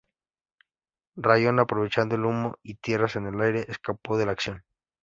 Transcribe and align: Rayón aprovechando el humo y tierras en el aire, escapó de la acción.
Rayón 1.15 1.59
aprovechando 1.59 2.15
el 2.15 2.25
humo 2.25 2.55
y 2.63 2.73
tierras 2.73 3.17
en 3.17 3.27
el 3.27 3.39
aire, 3.39 3.67
escapó 3.69 4.17
de 4.17 4.25
la 4.25 4.31
acción. 4.31 4.63